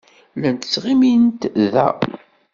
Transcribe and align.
Llant 0.37 0.63
ttɣimint 0.67 1.41
da. 1.73 1.87